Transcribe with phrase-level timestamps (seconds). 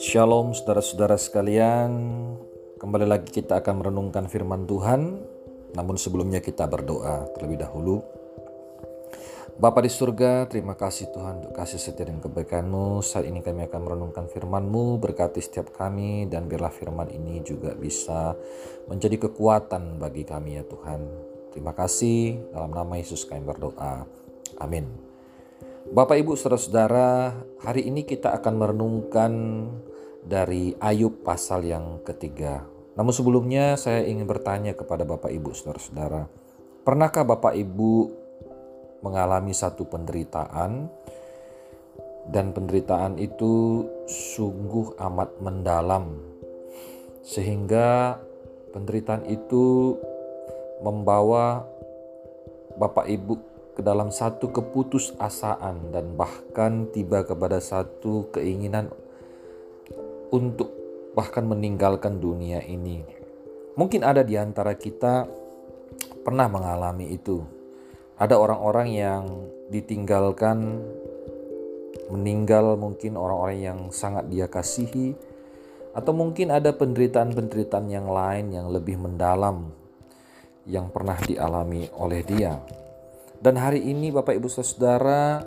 [0.00, 1.92] Shalom saudara-saudara sekalian,
[2.80, 5.20] kembali lagi kita akan merenungkan firman Tuhan,
[5.76, 8.00] namun sebelumnya kita berdoa terlebih dahulu.
[9.60, 13.04] Bapa di surga, terima kasih Tuhan untuk kasih setia dan kebaikan-Mu.
[13.04, 18.32] Saat ini kami akan merenungkan firman-Mu, berkati setiap kami, dan biarlah firman ini juga bisa
[18.88, 21.00] menjadi kekuatan bagi kami ya Tuhan.
[21.52, 24.08] Terima kasih, dalam nama Yesus kami berdoa.
[24.56, 25.09] Amin.
[25.88, 27.32] Bapak Ibu Saudara-saudara,
[27.64, 29.32] hari ini kita akan merenungkan
[30.20, 32.68] dari Ayub pasal yang ketiga.
[33.00, 36.28] Namun sebelumnya saya ingin bertanya kepada Bapak Ibu Saudara-saudara,
[36.84, 38.12] pernahkah Bapak Ibu
[39.00, 40.92] mengalami satu penderitaan
[42.28, 46.20] dan penderitaan itu sungguh amat mendalam
[47.24, 48.20] sehingga
[48.76, 49.96] penderitaan itu
[50.84, 51.64] membawa
[52.76, 53.49] Bapak Ibu
[53.80, 58.92] ke dalam satu keputusasaan dan bahkan tiba kepada satu keinginan
[60.28, 60.68] untuk
[61.16, 63.00] bahkan meninggalkan dunia ini.
[63.80, 65.24] Mungkin ada di antara kita
[66.20, 67.40] pernah mengalami itu.
[68.20, 69.24] Ada orang-orang yang
[69.72, 70.84] ditinggalkan,
[72.12, 75.16] meninggal mungkin orang-orang yang sangat dia kasihi,
[75.96, 79.72] atau mungkin ada penderitaan-penderitaan yang lain yang lebih mendalam
[80.68, 82.60] yang pernah dialami oleh dia.
[83.40, 85.40] Dan hari ini Bapak Ibu Saudara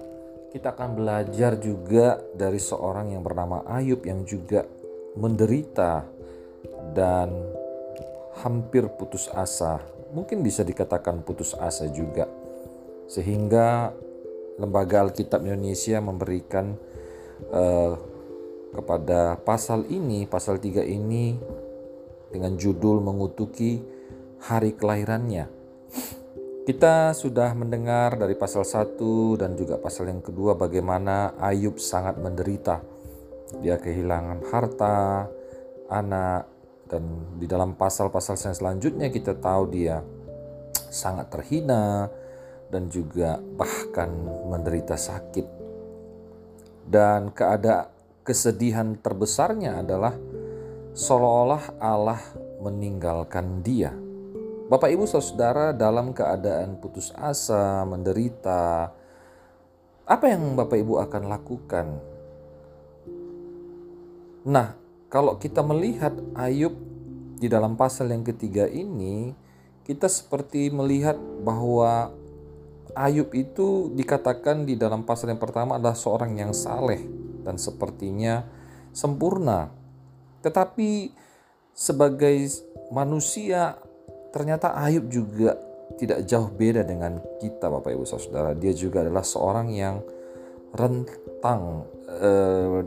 [0.50, 4.66] kita akan belajar juga dari seorang yang bernama Ayub yang juga
[5.14, 6.02] menderita
[6.98, 7.30] dan
[8.42, 9.78] hampir putus asa.
[10.10, 12.26] Mungkin bisa dikatakan putus asa juga.
[13.06, 13.94] Sehingga
[14.58, 16.74] Lembaga Alkitab Indonesia memberikan
[17.54, 17.94] uh,
[18.74, 21.38] kepada pasal ini, pasal 3 ini
[22.34, 23.86] dengan judul mengutuki
[24.42, 25.46] hari kelahirannya.
[26.64, 28.96] Kita sudah mendengar dari pasal 1
[29.36, 32.80] dan juga pasal yang kedua bagaimana Ayub sangat menderita.
[33.60, 35.28] Dia kehilangan harta,
[35.92, 36.48] anak,
[36.88, 37.04] dan
[37.36, 40.08] di dalam pasal-pasal yang selanjutnya kita tahu dia
[40.88, 42.08] sangat terhina
[42.72, 44.08] dan juga bahkan
[44.48, 45.44] menderita sakit.
[46.88, 47.92] Dan keadaan
[48.24, 50.16] kesedihan terbesarnya adalah
[50.96, 52.24] seolah-olah Allah
[52.64, 54.03] meninggalkan dia.
[54.64, 58.96] Bapak Ibu Saudara dalam keadaan putus asa, menderita,
[60.08, 61.88] apa yang Bapak Ibu akan lakukan?
[64.48, 64.80] Nah,
[65.12, 66.80] kalau kita melihat Ayub
[67.36, 69.36] di dalam pasal yang ketiga ini,
[69.84, 72.16] kita seperti melihat bahwa
[72.96, 77.04] Ayub itu dikatakan di dalam pasal yang pertama adalah seorang yang saleh
[77.44, 78.48] dan sepertinya
[78.96, 79.76] sempurna.
[80.40, 81.12] Tetapi
[81.76, 82.48] sebagai
[82.96, 83.76] manusia
[84.34, 85.56] ternyata Ayub juga
[85.96, 88.58] tidak jauh beda dengan kita Bapak Ibu Saudara.
[88.58, 90.02] Dia juga adalah seorang yang
[90.74, 92.82] rentang eh,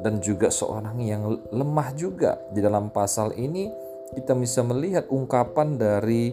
[0.00, 2.40] dan juga seorang yang lemah juga.
[2.54, 3.68] Di dalam pasal ini
[4.16, 6.32] kita bisa melihat ungkapan dari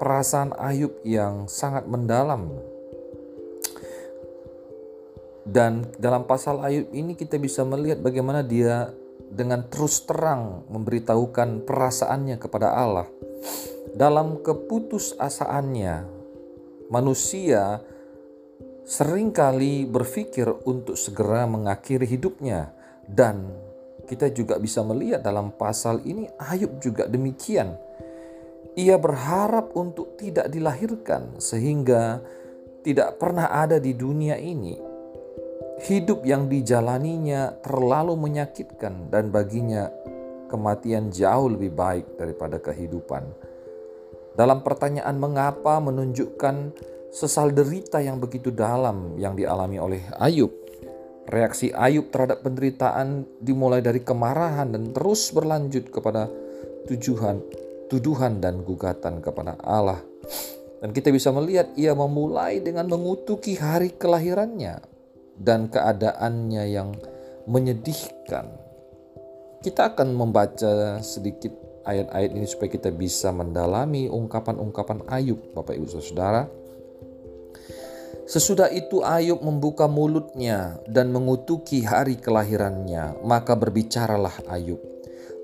[0.00, 2.48] perasaan Ayub yang sangat mendalam.
[5.44, 8.88] Dan dalam pasal Ayub ini kita bisa melihat bagaimana dia
[9.34, 13.08] dengan terus terang memberitahukan perasaannya kepada Allah.
[13.94, 15.94] Dalam keputusasaannya,
[16.90, 17.82] manusia
[18.84, 22.74] sering kali berpikir untuk segera mengakhiri hidupnya
[23.08, 23.48] dan
[24.04, 27.74] kita juga bisa melihat dalam pasal ini Ayub juga demikian.
[28.74, 32.18] Ia berharap untuk tidak dilahirkan sehingga
[32.82, 34.93] tidak pernah ada di dunia ini
[35.84, 39.92] hidup yang dijalaninya terlalu menyakitkan dan baginya
[40.48, 43.20] kematian jauh lebih baik daripada kehidupan.
[44.32, 46.72] Dalam pertanyaan mengapa menunjukkan
[47.12, 50.50] sesal derita yang begitu dalam yang dialami oleh Ayub.
[51.28, 56.32] Reaksi Ayub terhadap penderitaan dimulai dari kemarahan dan terus berlanjut kepada
[56.88, 57.44] tujuan,
[57.92, 60.00] tuduhan dan gugatan kepada Allah.
[60.80, 64.93] Dan kita bisa melihat ia memulai dengan mengutuki hari kelahirannya
[65.38, 66.94] dan keadaannya yang
[67.44, 68.64] menyedihkan
[69.64, 71.56] kita akan membaca sedikit
[71.88, 76.44] ayat-ayat ini supaya kita bisa mendalami ungkapan-ungkapan Ayub, Bapak Ibu Saudara.
[78.28, 84.80] Sesudah itu Ayub membuka mulutnya dan mengutuki hari kelahirannya, maka berbicaralah Ayub.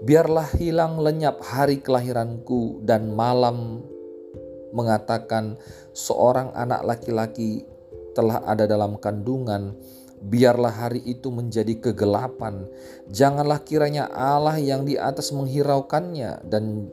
[0.05, 3.85] Biarlah hilang lenyap hari kelahiranku dan malam
[4.77, 5.61] mengatakan
[5.97, 7.65] seorang anak laki-laki
[8.15, 9.75] telah ada dalam kandungan
[10.21, 12.69] biarlah hari itu menjadi kegelapan.
[13.09, 16.93] Janganlah kiranya Allah yang di atas menghiraukannya dan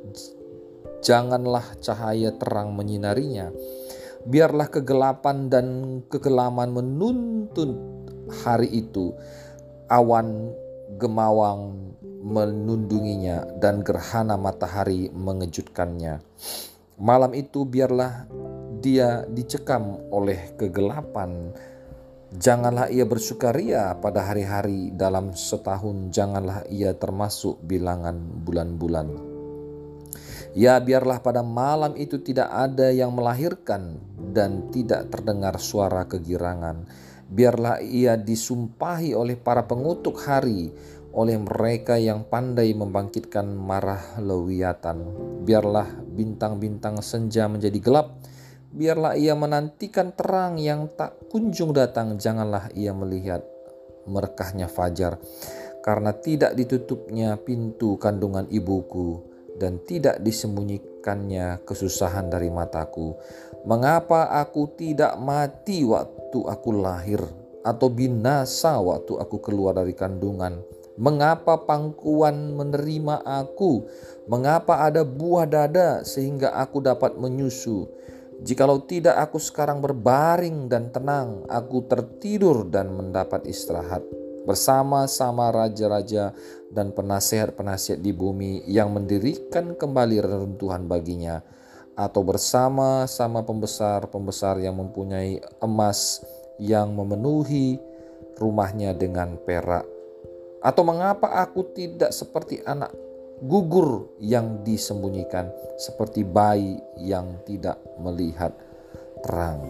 [1.04, 3.52] janganlah cahaya terang menyinarinya.
[4.28, 5.68] Biarlah kegelapan dan
[6.08, 7.76] kekelaman menuntun
[8.44, 9.16] hari itu.
[9.88, 10.52] Awan
[11.00, 11.96] gemawang
[12.28, 16.20] menundunginya dan gerhana matahari mengejutkannya.
[17.00, 18.28] Malam itu biarlah
[18.88, 21.52] dia dicekam oleh kegelapan.
[22.32, 28.16] Janganlah ia bersukaria pada hari-hari dalam setahun, janganlah ia termasuk bilangan
[28.48, 29.12] bulan-bulan.
[30.56, 34.00] Ya, biarlah pada malam itu tidak ada yang melahirkan
[34.32, 36.88] dan tidak terdengar suara kegirangan.
[37.28, 40.72] Biarlah ia disumpahi oleh para pengutuk hari,
[41.12, 45.04] oleh mereka yang pandai membangkitkan marah lewiatan.
[45.44, 48.18] Biarlah bintang-bintang senja menjadi gelap,
[48.78, 52.22] biarlah ia menantikan terang yang tak kunjung datang.
[52.22, 53.42] Janganlah ia melihat
[54.06, 55.18] merekahnya fajar,
[55.82, 59.26] karena tidak ditutupnya pintu kandungan ibuku
[59.58, 63.18] dan tidak disembunyikannya kesusahan dari mataku.
[63.66, 67.20] Mengapa aku tidak mati waktu aku lahir,
[67.68, 70.64] atau binasa waktu aku keluar dari kandungan?
[70.98, 73.86] Mengapa pangkuan menerima aku?
[74.26, 77.86] Mengapa ada buah dada sehingga aku dapat menyusu?
[78.38, 84.06] Jikalau tidak aku sekarang berbaring dan tenang, aku tertidur dan mendapat istirahat.
[84.46, 86.32] Bersama-sama raja-raja
[86.70, 91.42] dan penasehat-penasehat di bumi yang mendirikan kembali reruntuhan baginya
[91.98, 96.22] atau bersama-sama pembesar-pembesar yang mempunyai emas
[96.62, 97.82] yang memenuhi
[98.38, 99.84] rumahnya dengan perak.
[100.62, 102.94] Atau mengapa aku tidak seperti anak
[103.42, 108.54] gugur yang disembunyikan, seperti bayi yang tidak melihat
[109.22, 109.62] terang.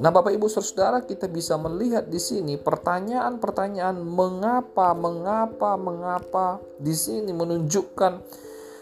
[0.00, 7.36] Nah, Bapak Ibu Saudara, kita bisa melihat di sini pertanyaan-pertanyaan mengapa, mengapa, mengapa di sini
[7.36, 8.24] menunjukkan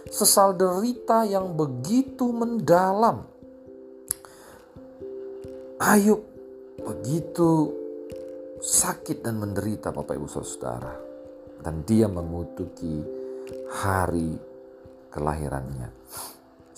[0.06, 3.26] sesal derita yang begitu mendalam.
[5.82, 6.23] Ayub
[6.79, 7.75] begitu
[8.62, 10.94] sakit dan menderita Bapak Ibu Saudara
[11.62, 13.18] dan dia mengutuki
[13.73, 14.37] hari
[15.12, 15.93] kelahirannya.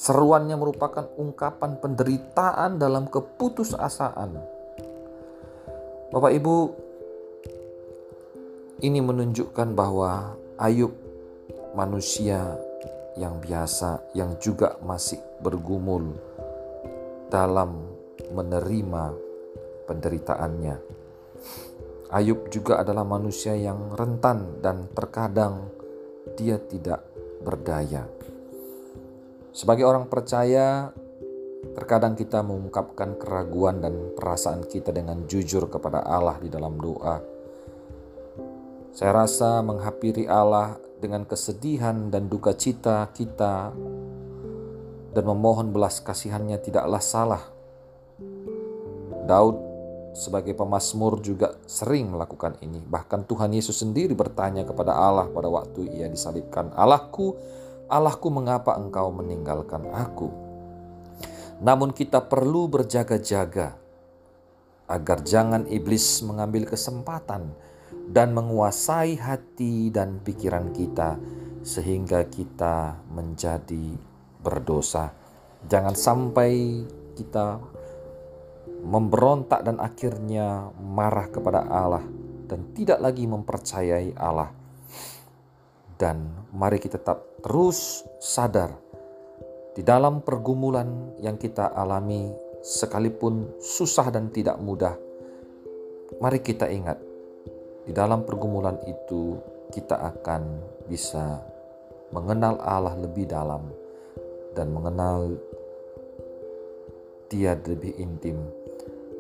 [0.01, 4.33] Seruannya merupakan ungkapan penderitaan dalam keputusasaan.
[6.11, 6.57] Bapak Ibu,
[8.81, 10.93] ini menunjukkan bahwa Ayub
[11.77, 12.57] manusia
[13.21, 16.17] yang biasa yang juga masih bergumul
[17.29, 17.85] dalam
[18.33, 19.15] menerima
[19.85, 20.77] penderitaannya.
[22.11, 25.71] Ayub juga adalah manusia yang rentan dan terkadang
[26.41, 27.05] dia tidak
[27.45, 28.09] berdaya.
[29.53, 30.89] Sebagai orang percaya,
[31.77, 37.21] terkadang kita mengungkapkan keraguan dan perasaan kita dengan jujur kepada Allah di dalam doa.
[38.97, 43.71] Saya rasa menghampiri Allah dengan kesedihan dan duka cita kita
[45.11, 47.45] dan memohon belas kasihannya tidaklah salah.
[49.29, 49.70] Daud
[50.11, 52.83] sebagai pemazmur juga sering melakukan ini.
[52.83, 57.35] Bahkan Tuhan Yesus sendiri bertanya kepada Allah pada waktu ia disalibkan, "Allahku,
[57.87, 60.31] Allahku, mengapa engkau meninggalkan aku?"
[61.61, 63.77] Namun kita perlu berjaga-jaga
[64.91, 67.55] agar jangan iblis mengambil kesempatan
[68.11, 71.15] dan menguasai hati dan pikiran kita
[71.63, 73.95] sehingga kita menjadi
[74.41, 75.15] berdosa.
[75.69, 76.83] Jangan sampai
[77.15, 77.61] kita
[78.81, 82.05] memberontak dan akhirnya marah kepada Allah
[82.51, 84.51] dan tidak lagi mempercayai Allah.
[86.01, 88.73] Dan mari kita tetap terus sadar
[89.77, 92.33] di dalam pergumulan yang kita alami
[92.65, 94.97] sekalipun susah dan tidak mudah.
[96.19, 96.99] Mari kita ingat
[97.85, 99.39] di dalam pergumulan itu
[99.71, 100.43] kita akan
[100.91, 101.39] bisa
[102.11, 103.71] mengenal Allah lebih dalam
[104.59, 105.39] dan mengenal
[107.31, 108.60] Dia lebih intim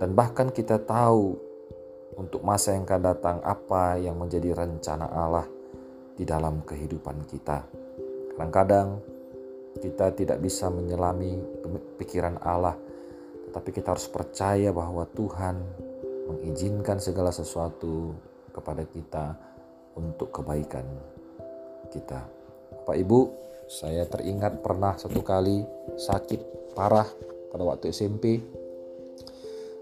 [0.00, 1.36] dan bahkan kita tahu
[2.16, 5.44] untuk masa yang akan datang apa yang menjadi rencana Allah
[6.16, 7.68] di dalam kehidupan kita.
[8.32, 8.96] Kadang-kadang
[9.76, 11.36] kita tidak bisa menyelami
[12.00, 12.74] pikiran Allah,
[13.48, 15.60] tetapi kita harus percaya bahwa Tuhan
[16.32, 18.16] mengizinkan segala sesuatu
[18.56, 19.36] kepada kita
[20.00, 20.88] untuk kebaikan
[21.92, 22.24] kita.
[22.80, 23.20] Bapak Ibu,
[23.68, 25.60] saya teringat pernah satu kali
[26.00, 27.06] sakit parah
[27.52, 28.40] pada waktu SMP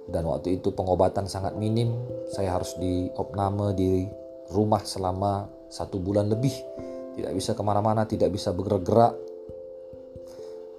[0.09, 1.93] dan waktu itu pengobatan sangat minim.
[2.33, 4.09] Saya harus diopname di
[4.49, 6.53] rumah selama satu bulan lebih.
[7.21, 9.12] Tidak bisa ke mana-mana tidak bisa bergerak.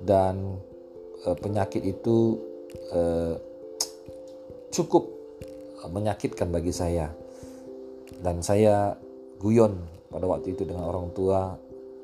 [0.02, 0.58] Dan
[1.22, 2.42] e, penyakit itu
[2.90, 3.02] e,
[4.74, 5.06] cukup
[5.86, 7.14] menyakitkan bagi saya.
[8.18, 8.98] Dan saya
[9.38, 9.78] guyon
[10.10, 11.54] pada waktu itu dengan orang tua.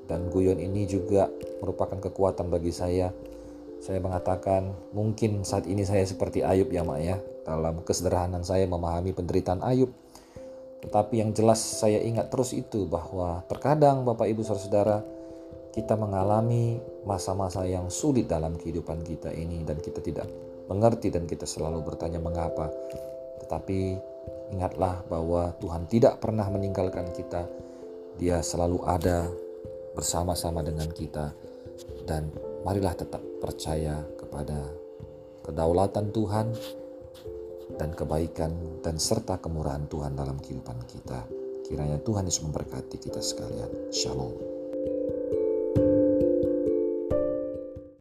[0.05, 1.25] Dan guyon ini juga
[1.57, 3.09] merupakan kekuatan bagi saya
[3.85, 7.21] Saya mengatakan mungkin saat ini saya seperti Ayub ya mak ya.
[7.45, 9.93] Dalam kesederhanaan saya memahami penderitaan Ayub.
[10.81, 15.05] Tetapi yang jelas saya ingat terus itu bahwa terkadang Bapak Ibu Saudara
[15.69, 20.25] kita mengalami masa-masa yang sulit dalam kehidupan kita ini dan kita tidak
[20.65, 22.73] mengerti dan kita selalu bertanya mengapa.
[23.45, 24.01] Tetapi
[24.49, 27.45] ingatlah bahwa Tuhan tidak pernah meninggalkan kita.
[28.17, 29.29] Dia selalu ada
[29.93, 31.37] bersama-sama dengan kita
[32.09, 32.33] dan
[32.65, 34.57] marilah tetap percaya kepada
[35.45, 36.49] kedaulatan Tuhan
[37.77, 41.29] dan kebaikan dan serta kemurahan Tuhan dalam kehidupan kita.
[41.69, 43.93] Kiranya Tuhan Yesus memberkati kita sekalian.
[43.93, 44.54] Shalom.